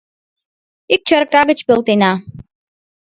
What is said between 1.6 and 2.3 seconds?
пелтена.